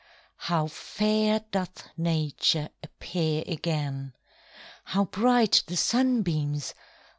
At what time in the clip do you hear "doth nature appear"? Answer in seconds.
1.51-3.43